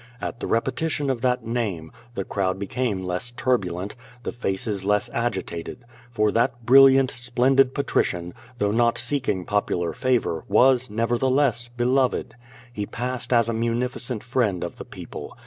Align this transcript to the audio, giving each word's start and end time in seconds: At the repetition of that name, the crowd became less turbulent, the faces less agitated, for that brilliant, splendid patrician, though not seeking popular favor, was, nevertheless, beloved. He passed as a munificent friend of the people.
At 0.19 0.39
the 0.39 0.47
repetition 0.47 1.11
of 1.11 1.21
that 1.21 1.45
name, 1.45 1.91
the 2.15 2.23
crowd 2.23 2.57
became 2.57 3.03
less 3.05 3.29
turbulent, 3.29 3.95
the 4.23 4.31
faces 4.31 4.83
less 4.83 5.11
agitated, 5.13 5.85
for 6.09 6.31
that 6.31 6.65
brilliant, 6.65 7.13
splendid 7.17 7.75
patrician, 7.75 8.33
though 8.57 8.71
not 8.71 8.97
seeking 8.97 9.45
popular 9.45 9.93
favor, 9.93 10.43
was, 10.47 10.89
nevertheless, 10.89 11.67
beloved. 11.67 12.33
He 12.73 12.87
passed 12.87 13.31
as 13.31 13.47
a 13.47 13.53
munificent 13.53 14.23
friend 14.23 14.63
of 14.63 14.77
the 14.77 14.85
people. 14.85 15.37